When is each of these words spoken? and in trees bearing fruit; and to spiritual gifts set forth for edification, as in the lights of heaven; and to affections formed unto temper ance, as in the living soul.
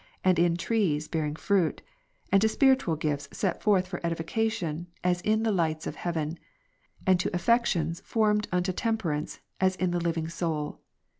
and 0.23 0.39
in 0.39 0.57
trees 0.57 1.07
bearing 1.07 1.35
fruit; 1.35 1.83
and 2.31 2.41
to 2.41 2.49
spiritual 2.49 2.95
gifts 2.95 3.29
set 3.31 3.61
forth 3.61 3.85
for 3.85 4.03
edification, 4.03 4.87
as 5.03 5.21
in 5.21 5.43
the 5.43 5.51
lights 5.51 5.85
of 5.85 5.95
heaven; 5.95 6.39
and 7.05 7.19
to 7.19 7.29
affections 7.35 8.01
formed 8.03 8.47
unto 8.51 8.73
temper 8.73 9.11
ance, 9.11 9.41
as 9.59 9.75
in 9.75 9.91
the 9.91 9.99
living 10.01 10.27
soul. 10.27 10.79